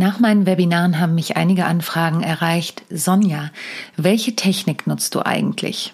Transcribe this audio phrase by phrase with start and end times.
[0.00, 2.84] Nach meinen Webinaren haben mich einige Anfragen erreicht.
[2.88, 3.50] Sonja,
[3.98, 5.92] welche Technik nutzt du eigentlich?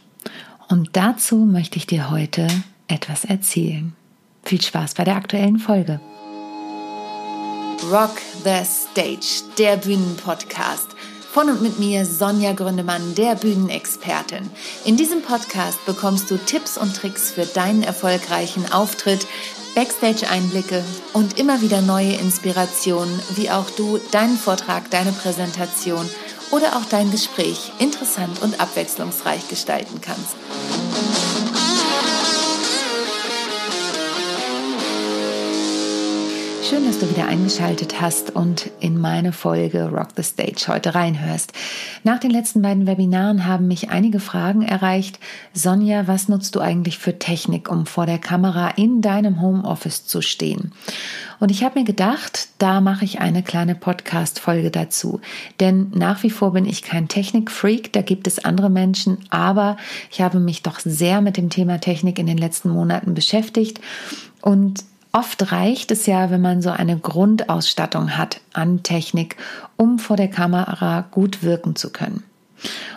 [0.68, 2.46] Und dazu möchte ich dir heute
[2.86, 3.96] etwas erzählen.
[4.44, 5.98] Viel Spaß bei der aktuellen Folge.
[7.90, 8.14] Rock
[8.44, 10.86] the Stage, der Bühnenpodcast.
[11.32, 14.48] Von und mit mir Sonja Gründemann, der Bühnenexpertin.
[14.84, 19.26] In diesem Podcast bekommst du Tipps und Tricks für deinen erfolgreichen Auftritt,
[19.76, 20.82] Backstage-Einblicke
[21.12, 26.08] und immer wieder neue Inspirationen, wie auch du deinen Vortrag, deine Präsentation
[26.50, 30.34] oder auch dein Gespräch interessant und abwechslungsreich gestalten kannst.
[36.68, 41.52] Schön, dass du wieder eingeschaltet hast und in meine Folge Rock the Stage heute reinhörst.
[42.02, 45.20] Nach den letzten beiden Webinaren haben mich einige Fragen erreicht.
[45.52, 50.22] Sonja, was nutzt du eigentlich für Technik, um vor der Kamera in deinem Homeoffice zu
[50.22, 50.72] stehen?
[51.38, 55.20] Und ich habe mir gedacht, da mache ich eine kleine Podcast-Folge dazu.
[55.60, 59.76] Denn nach wie vor bin ich kein Technik-Freak, da gibt es andere Menschen, aber
[60.10, 63.80] ich habe mich doch sehr mit dem Thema Technik in den letzten Monaten beschäftigt
[64.40, 64.82] und
[65.16, 69.36] Oft reicht es ja, wenn man so eine Grundausstattung hat an Technik,
[69.78, 72.22] um vor der Kamera gut wirken zu können.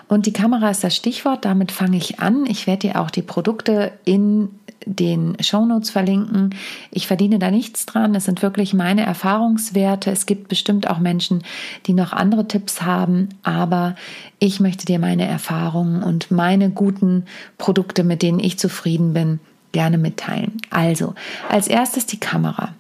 [0.10, 2.46] Und die Kamera ist das Stichwort, damit fange ich an.
[2.46, 4.50] Ich werde dir auch die Produkte in
[4.86, 6.56] den Shownotes verlinken.
[6.92, 8.14] Ich verdiene da nichts dran.
[8.16, 10.12] Es sind wirklich meine Erfahrungswerte.
[10.12, 11.42] Es gibt bestimmt auch Menschen,
[11.86, 13.96] die noch andere Tipps haben, aber
[14.40, 17.24] ich möchte dir meine Erfahrungen und meine guten
[17.58, 19.40] Produkte, mit denen ich zufrieden bin,
[19.72, 20.58] gerne mitteilen.
[20.70, 21.14] Also,
[21.48, 22.74] als erstes die Kamera.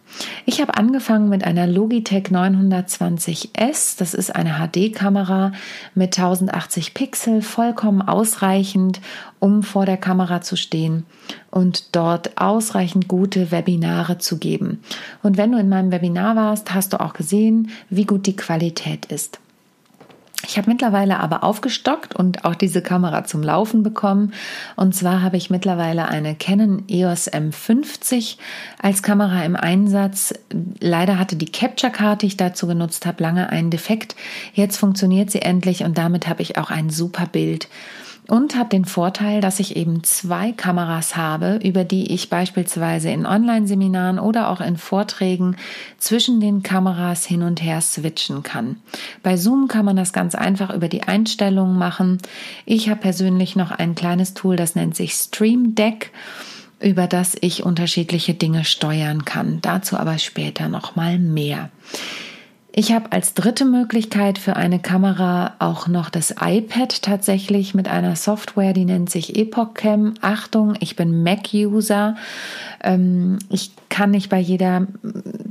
[0.45, 3.98] Ich habe angefangen mit einer Logitech 920S.
[3.98, 5.52] Das ist eine HD-Kamera
[5.95, 9.02] mit 1080 Pixel, vollkommen ausreichend,
[9.40, 11.06] um vor der Kamera zu stehen
[11.52, 14.82] und dort ausreichend gute Webinare zu geben.
[15.23, 19.06] Und wenn du in meinem Webinar warst, hast du auch gesehen, wie gut die Qualität
[19.06, 19.40] ist.
[20.48, 24.34] Ich habe mittlerweile aber aufgestockt und auch diese Kamera zum Laufen bekommen.
[24.78, 28.38] Und zwar habe ich mittlerweile eine Canon EOS M50
[28.82, 30.33] als Kamera im Einsatz.
[30.80, 34.16] Leider hatte die Capture-Karte, die ich dazu genutzt habe, lange einen Defekt.
[34.54, 37.67] Jetzt funktioniert sie endlich und damit habe ich auch ein super Bild
[38.30, 43.26] und habe den Vorteil, dass ich eben zwei Kameras habe, über die ich beispielsweise in
[43.26, 45.56] Online-Seminaren oder auch in Vorträgen
[45.98, 48.78] zwischen den Kameras hin und her switchen kann.
[49.23, 52.20] Bei Zoom kann man das ganz einfach über die Einstellungen machen.
[52.66, 56.11] Ich habe persönlich noch ein kleines Tool, das nennt sich Stream Deck
[56.82, 59.60] über das ich unterschiedliche Dinge steuern kann.
[59.61, 61.70] Dazu aber später noch mal mehr.
[62.71, 68.15] Ich habe als dritte Möglichkeit für eine Kamera auch noch das iPad tatsächlich mit einer
[68.15, 70.13] Software, die nennt sich Epoch Cam.
[70.21, 72.15] Achtung, ich bin Mac-User.
[72.83, 74.85] Ähm, ich kann nicht bei jeder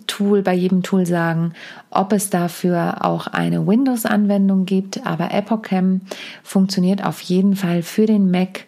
[0.07, 1.55] Tool, bei jedem Tool sagen,
[1.91, 6.03] ob es dafür auch eine Windows-Anwendung gibt, aber Epoch Cam
[6.45, 8.65] funktioniert auf jeden Fall für den Mac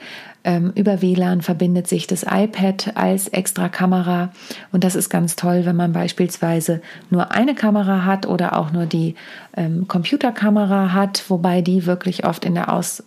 [0.74, 4.32] über WLAN verbindet sich das iPad als extra Kamera
[4.72, 6.80] und das ist ganz toll, wenn man beispielsweise
[7.10, 9.16] nur eine Kamera hat oder auch nur die
[9.54, 13.02] ähm, Computerkamera hat, wobei die wirklich oft in der Aus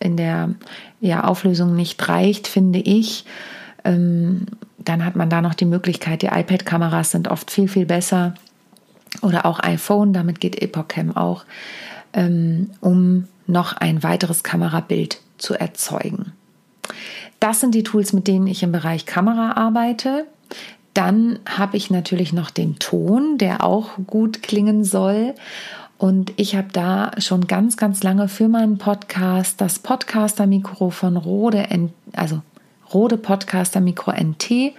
[0.00, 0.50] in der
[1.00, 3.24] ja, Auflösung nicht reicht, finde ich.
[3.84, 4.46] Ähm,
[4.78, 8.34] dann hat man da noch die Möglichkeit, die iPad-Kameras sind oft viel, viel besser.
[9.22, 11.44] Oder auch iPhone, damit geht EpochCam auch,
[12.12, 16.32] ähm, um noch ein weiteres Kamerabild zu erzeugen.
[17.40, 20.26] Das sind die Tools, mit denen ich im Bereich Kamera arbeite.
[20.94, 25.34] Dann habe ich natürlich noch den Ton, der auch gut klingen soll.
[25.98, 31.66] Und ich habe da schon ganz, ganz lange für meinen Podcast das Podcaster-Mikro von Rode,
[32.12, 32.40] also
[32.92, 34.72] Rode Podcaster-Mikro NT.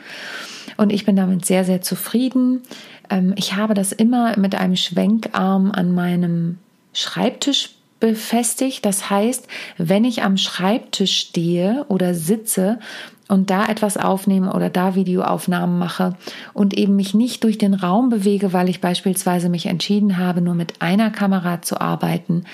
[0.77, 2.63] Und ich bin damit sehr, sehr zufrieden.
[3.09, 6.57] Ähm, ich habe das immer mit einem Schwenkarm an meinem
[6.93, 8.85] Schreibtisch befestigt.
[8.85, 12.79] Das heißt, wenn ich am Schreibtisch stehe oder sitze
[13.27, 16.15] und da etwas aufnehme oder da Videoaufnahmen mache
[16.53, 20.55] und eben mich nicht durch den Raum bewege, weil ich beispielsweise mich entschieden habe, nur
[20.55, 22.45] mit einer Kamera zu arbeiten,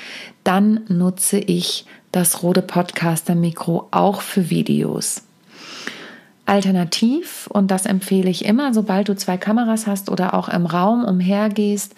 [0.44, 5.24] dann nutze ich das Rode Podcaster Mikro auch für Videos.
[6.46, 11.04] Alternativ, und das empfehle ich immer, sobald du zwei Kameras hast oder auch im Raum
[11.04, 11.96] umhergehst,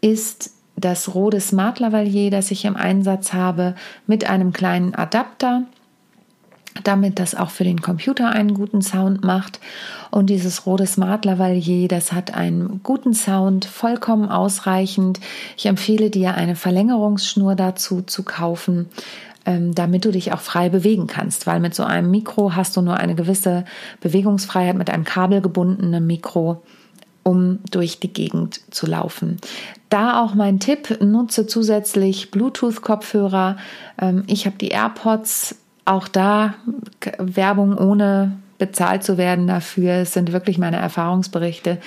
[0.00, 3.74] ist das Rode Smart Lavalier, das ich im Einsatz habe,
[4.06, 5.64] mit einem kleinen Adapter,
[6.84, 9.60] damit das auch für den Computer einen guten Sound macht.
[10.10, 15.20] Und dieses Rode Smart Lavalier, das hat einen guten Sound, vollkommen ausreichend.
[15.56, 18.86] Ich empfehle dir eine Verlängerungsschnur dazu zu kaufen,
[19.44, 22.82] ähm, damit du dich auch frei bewegen kannst, weil mit so einem Mikro hast du
[22.82, 23.64] nur eine gewisse
[24.00, 26.62] Bewegungsfreiheit mit einem kabelgebundenen Mikro
[27.28, 29.36] um durch die Gegend zu laufen.
[29.90, 33.58] Da auch mein Tipp, nutze zusätzlich Bluetooth-Kopfhörer.
[34.00, 36.54] Ähm, ich habe die AirPods, auch da
[37.18, 39.92] Werbung ohne bezahlt zu werden dafür.
[39.92, 41.78] Es sind wirklich meine Erfahrungsberichte,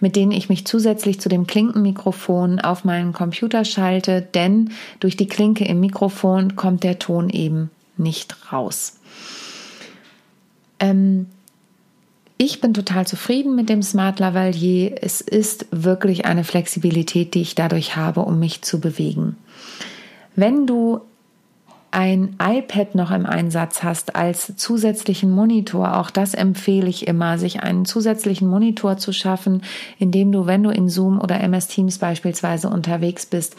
[0.00, 4.70] mit denen ich mich zusätzlich zu dem Klinkenmikrofon auf meinen Computer schalte, denn
[5.00, 9.00] durch die Klinke im Mikrofon kommt der Ton eben nicht raus.
[10.78, 11.26] Ähm,
[12.42, 14.94] ich bin total zufrieden mit dem Smart Lavalier.
[15.02, 19.36] Es ist wirklich eine Flexibilität, die ich dadurch habe, um mich zu bewegen.
[20.36, 21.02] Wenn du
[21.92, 27.62] ein iPad noch im Einsatz hast als zusätzlichen Monitor, auch das empfehle ich immer, sich
[27.62, 29.62] einen zusätzlichen Monitor zu schaffen,
[29.98, 33.56] indem du, wenn du in Zoom oder MS Teams beispielsweise unterwegs bist,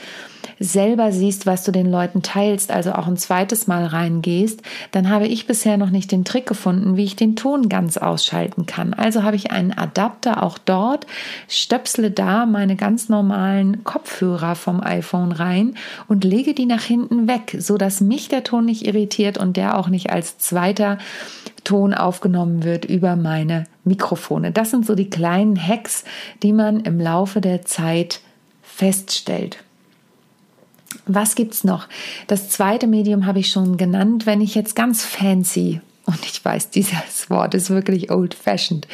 [0.59, 4.61] selber siehst, was du den Leuten teilst, also auch ein zweites Mal reingehst,
[4.91, 8.65] dann habe ich bisher noch nicht den Trick gefunden, wie ich den Ton ganz ausschalten
[8.65, 8.93] kann.
[8.93, 11.07] Also habe ich einen Adapter auch dort,
[11.47, 15.75] stöpsle da meine ganz normalen Kopfhörer vom iPhone rein
[16.07, 19.77] und lege die nach hinten weg, so dass mich der Ton nicht irritiert und der
[19.77, 20.97] auch nicht als zweiter
[21.63, 24.51] Ton aufgenommen wird über meine Mikrofone.
[24.51, 26.03] Das sind so die kleinen Hacks,
[26.43, 28.21] die man im Laufe der Zeit
[28.61, 29.57] feststellt.
[31.05, 31.87] Was gibt's noch?
[32.27, 34.25] Das zweite Medium habe ich schon genannt.
[34.25, 38.87] Wenn ich jetzt ganz fancy und ich weiß, dieses Wort ist wirklich old-fashioned.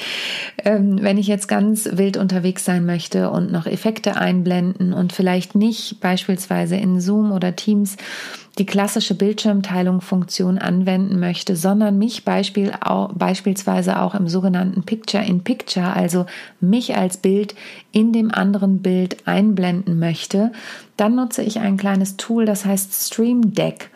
[0.64, 5.56] Ähm, wenn ich jetzt ganz wild unterwegs sein möchte und noch Effekte einblenden und vielleicht
[5.56, 7.96] nicht beispielsweise in Zoom oder Teams
[8.58, 16.26] die klassische Bildschirmteilung-Funktion anwenden möchte, sondern mich Beispiel auch, beispielsweise auch im sogenannten Picture-in-Picture, also
[16.60, 17.56] mich als Bild
[17.92, 20.52] in dem anderen Bild einblenden möchte,
[20.98, 23.92] dann nutze ich ein kleines Tool, das heißt Stream Deck.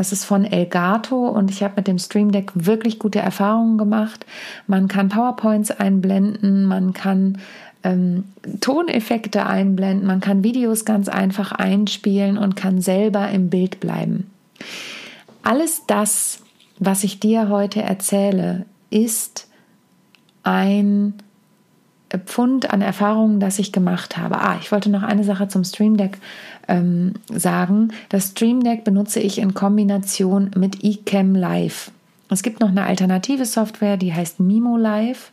[0.00, 4.24] Das ist von Elgato und ich habe mit dem Stream Deck wirklich gute Erfahrungen gemacht.
[4.66, 7.36] Man kann PowerPoints einblenden, man kann
[7.84, 8.24] ähm,
[8.62, 14.30] Toneffekte einblenden, man kann Videos ganz einfach einspielen und kann selber im Bild bleiben.
[15.42, 16.40] Alles das,
[16.78, 19.48] was ich dir heute erzähle, ist
[20.44, 21.12] ein
[22.18, 24.40] Pfund an Erfahrungen, das ich gemacht habe.
[24.40, 26.18] Ah, ich wollte noch eine Sache zum Stream Deck
[26.68, 27.92] ähm, sagen.
[28.08, 31.90] Das Stream Deck benutze ich in Kombination mit eCam Live.
[32.30, 35.32] Es gibt noch eine alternative Software, die heißt Mimo Live.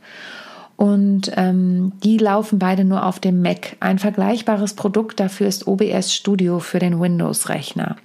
[0.77, 3.75] Und ähm, die laufen beide nur auf dem Mac.
[3.79, 7.95] Ein vergleichbares Produkt dafür ist OBS Studio für den Windows-Rechner.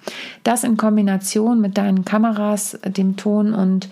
[0.43, 3.91] Das in Kombination mit deinen Kameras, dem Ton und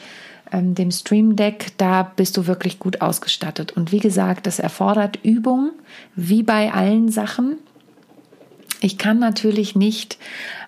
[0.53, 3.73] ähm, dem Stream Deck, da bist du wirklich gut ausgestattet.
[3.73, 5.73] Und wie gesagt, das erfordert Übung,
[6.15, 7.59] wie bei allen Sachen.
[8.81, 10.19] Ich kann natürlich nicht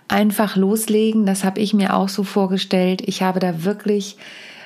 [0.09, 3.03] einfach loslegen, das habe ich mir auch so vorgestellt.
[3.07, 4.17] Ich habe da wirklich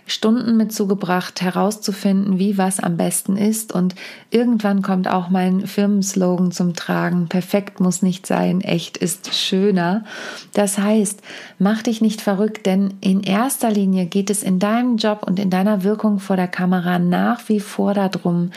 [0.06, 3.72] Stunden mit zugebracht, herauszufinden, wie was am besten ist.
[3.72, 3.96] Und
[4.30, 7.28] irgendwann kommt auch mein Firmenslogan zum Tragen.
[7.28, 10.04] Perfekt muss nicht sein, echt ist schöner.
[10.52, 11.20] Das heißt,
[11.58, 15.50] mach dich nicht verrückt, denn in erster Linie geht es in deinem Job und in
[15.50, 18.50] deiner Wirkung vor der Kamera nach wie vor darum,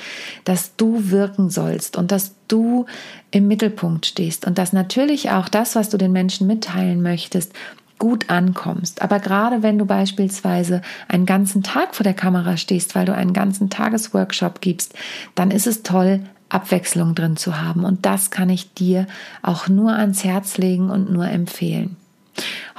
[0.45, 2.85] dass du wirken sollst und dass du
[3.31, 7.53] im Mittelpunkt stehst und dass natürlich auch das, was du den Menschen mitteilen möchtest,
[7.99, 9.01] gut ankommst.
[9.01, 13.33] Aber gerade wenn du beispielsweise einen ganzen Tag vor der Kamera stehst, weil du einen
[13.33, 14.95] ganzen Tagesworkshop gibst,
[15.35, 17.85] dann ist es toll, Abwechslung drin zu haben.
[17.85, 19.05] Und das kann ich dir
[19.43, 21.95] auch nur ans Herz legen und nur empfehlen.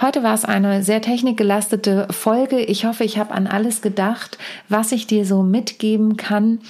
[0.00, 2.61] Heute war es eine sehr technikgelastete Folge.
[2.61, 4.38] Ich hoffe, ich habe an alles gedacht,
[4.69, 6.61] was ich dir so mitgeben kann.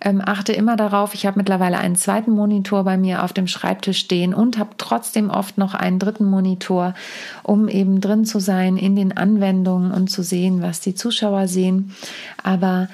[0.00, 3.98] Ähm, achte immer darauf, ich habe mittlerweile einen zweiten Monitor bei mir auf dem Schreibtisch
[3.98, 6.94] stehen und habe trotzdem oft noch einen dritten Monitor,
[7.42, 11.94] um eben drin zu sein in den Anwendungen und zu sehen, was die Zuschauer sehen.
[12.42, 12.88] Aber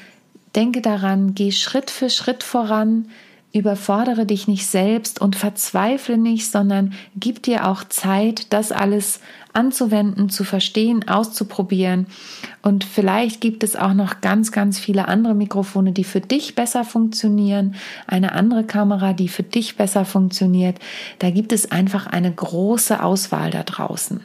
[0.55, 3.07] denke daran, geh Schritt für Schritt voran
[3.57, 9.21] überfordere dich nicht selbst und verzweifle nicht, sondern gib dir auch Zeit, das alles
[9.53, 12.07] anzuwenden, zu verstehen, auszuprobieren.
[12.63, 16.85] Und vielleicht gibt es auch noch ganz, ganz viele andere Mikrofone, die für dich besser
[16.85, 17.75] funktionieren,
[18.07, 20.79] eine andere Kamera, die für dich besser funktioniert.
[21.19, 24.21] Da gibt es einfach eine große Auswahl da draußen.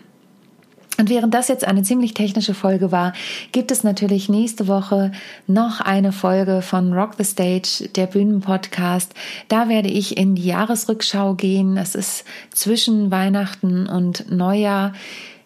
[1.01, 3.13] Und während das jetzt eine ziemlich technische Folge war,
[3.51, 5.11] gibt es natürlich nächste Woche
[5.47, 9.15] noch eine Folge von Rock the Stage, der Bühnenpodcast.
[9.47, 11.75] Da werde ich in die Jahresrückschau gehen.
[11.75, 14.93] Das ist zwischen Weihnachten und Neujahr.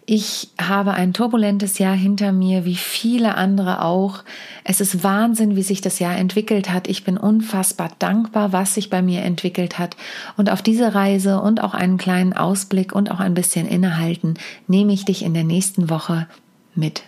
[0.07, 4.23] Ich habe ein turbulentes Jahr hinter mir, wie viele andere auch.
[4.63, 6.87] Es ist Wahnsinn, wie sich das Jahr entwickelt hat.
[6.87, 9.97] Ich bin unfassbar dankbar, was sich bei mir entwickelt hat.
[10.37, 14.35] Und auf diese Reise und auch einen kleinen Ausblick und auch ein bisschen innehalten,
[14.67, 16.27] nehme ich dich in der nächsten Woche
[16.75, 17.01] mit.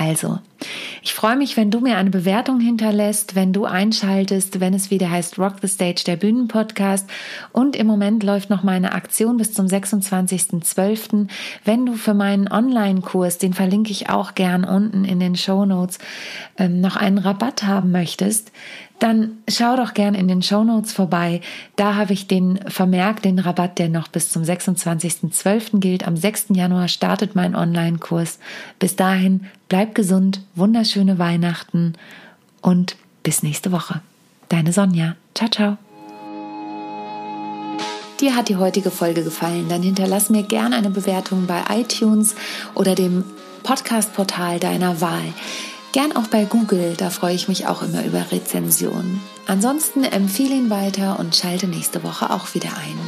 [0.00, 0.38] Also,
[1.02, 5.10] ich freue mich, wenn du mir eine Bewertung hinterlässt, wenn du einschaltest, wenn es wieder
[5.10, 7.10] heißt Rock the Stage, der Bühnenpodcast.
[7.50, 11.26] Und im Moment läuft noch meine Aktion bis zum 26.12.
[11.64, 15.98] Wenn du für meinen Online-Kurs, den verlinke ich auch gern unten in den Show Notes,
[16.58, 18.52] ähm, noch einen Rabatt haben möchtest,
[18.98, 21.40] dann schau doch gern in den Show Notes vorbei.
[21.76, 25.78] Da habe ich den Vermerk, den Rabatt, der noch bis zum 26.12.
[25.78, 26.06] gilt.
[26.06, 26.46] Am 6.
[26.50, 28.38] Januar startet mein Online-Kurs.
[28.78, 31.94] Bis dahin, bleib gesund, wunderschöne Weihnachten
[32.60, 34.00] und bis nächste Woche.
[34.48, 35.14] Deine Sonja.
[35.34, 35.78] Ciao, ciao.
[38.20, 42.34] Dir hat die heutige Folge gefallen, dann hinterlass mir gern eine Bewertung bei iTunes
[42.74, 43.22] oder dem
[43.62, 45.32] Podcast-Portal deiner Wahl.
[45.92, 49.20] Gern auch bei Google, da freue ich mich auch immer über Rezensionen.
[49.46, 52.98] Ansonsten empfehle ihn weiter und schalte nächste Woche auch wieder ein.